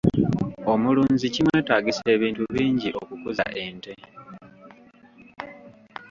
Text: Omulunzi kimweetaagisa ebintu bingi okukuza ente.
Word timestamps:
Omulunzi 0.71 1.27
kimweetaagisa 1.33 2.03
ebintu 2.15 2.41
bingi 2.53 2.89
okukuza 3.01 3.45
ente. 3.65 3.93